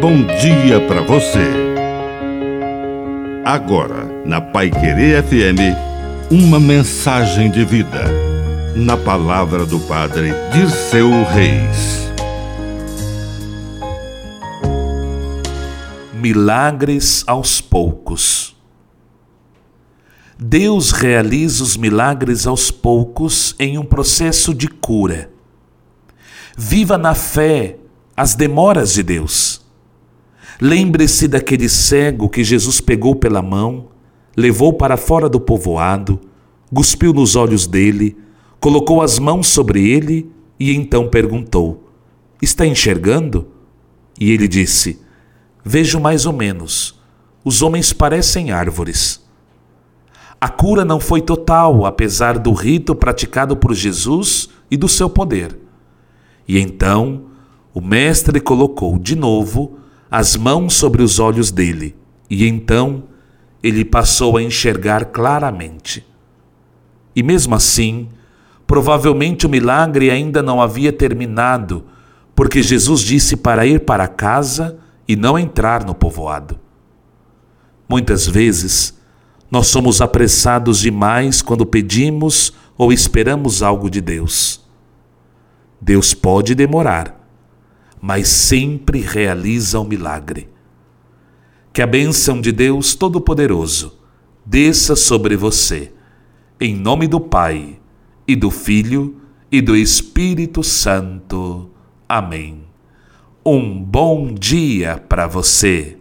[0.00, 1.46] bom dia para você.
[3.44, 5.76] Agora, na Pai Querer FM,
[6.30, 8.06] uma mensagem de vida.
[8.74, 12.10] Na palavra do Padre Dirceu Reis.
[16.14, 18.56] Milagres aos poucos.
[20.38, 25.30] Deus realiza os milagres aos poucos em um processo de cura.
[26.56, 27.76] Viva na fé
[28.16, 29.59] as demoras de Deus.
[30.60, 33.88] Lembre-se daquele cego que Jesus pegou pela mão,
[34.36, 36.20] levou para fora do povoado,
[36.74, 38.16] cuspiu nos olhos dele,
[38.60, 41.88] colocou as mãos sobre ele e então perguntou:
[42.42, 43.48] Está enxergando?
[44.20, 45.00] E ele disse:
[45.64, 47.00] Vejo mais ou menos.
[47.42, 49.26] Os homens parecem árvores.
[50.38, 55.58] A cura não foi total, apesar do rito praticado por Jesus e do seu poder.
[56.46, 57.24] E então
[57.72, 59.78] o mestre colocou de novo
[60.10, 61.94] as mãos sobre os olhos dele,
[62.28, 63.04] e então
[63.62, 66.04] ele passou a enxergar claramente.
[67.14, 68.08] E mesmo assim,
[68.66, 71.84] provavelmente o milagre ainda não havia terminado,
[72.34, 76.58] porque Jesus disse para ir para casa e não entrar no povoado.
[77.88, 78.98] Muitas vezes,
[79.50, 84.64] nós somos apressados demais quando pedimos ou esperamos algo de Deus.
[85.80, 87.19] Deus pode demorar,
[88.00, 90.48] mas sempre realiza o milagre.
[91.72, 93.98] Que a bênção de Deus Todo-Poderoso
[94.44, 95.92] desça sobre você,
[96.60, 97.78] em nome do Pai,
[98.26, 99.20] e do Filho,
[99.52, 101.70] e do Espírito Santo.
[102.08, 102.64] Amém.
[103.44, 105.99] Um bom dia para você.